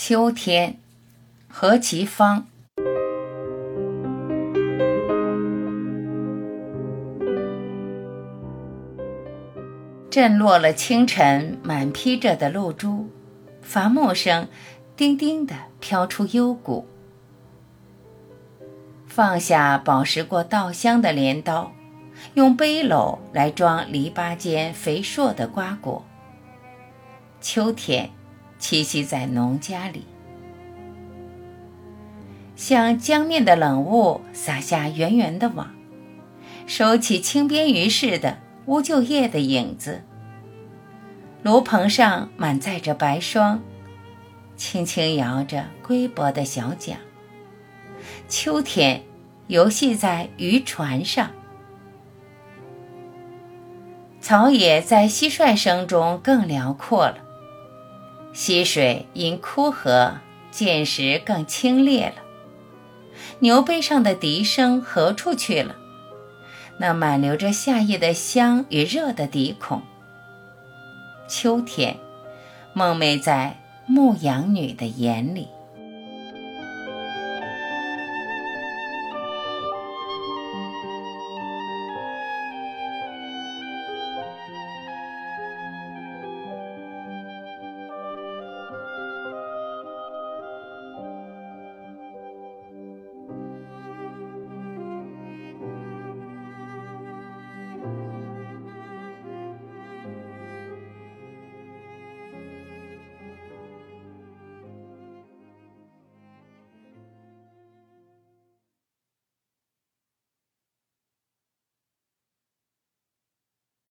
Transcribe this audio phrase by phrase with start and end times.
[0.00, 0.78] 秋天，
[1.48, 2.46] 何其芳。
[10.08, 13.10] 震落了清晨满披着的露珠，
[13.60, 14.46] 伐木声
[14.96, 16.86] 叮叮地飘出幽谷。
[19.08, 21.72] 放下饱食过稻香的镰刀，
[22.34, 26.04] 用背篓来装篱笆间肥硕的瓜果。
[27.40, 28.10] 秋天。
[28.60, 30.04] 栖息在农家里，
[32.56, 35.74] 像江面的冷雾撒下圆圆的网，
[36.66, 40.02] 收起青边鱼似的乌桕叶的影子。
[41.42, 43.62] 炉棚上满载着白霜，
[44.56, 46.98] 轻轻摇着龟薄的小桨。
[48.28, 49.04] 秋天
[49.46, 51.30] 游戏在渔船上，
[54.20, 57.27] 草野在蟋蟀声中更辽阔了。
[58.38, 60.18] 溪水因枯涸，
[60.52, 62.14] 见时更清冽了。
[63.40, 65.74] 牛背上的笛声何处去了？
[66.78, 69.82] 那满留着夏夜的香与热的笛孔。
[71.28, 71.96] 秋天，
[72.74, 75.48] 梦寐在牧羊女的眼里。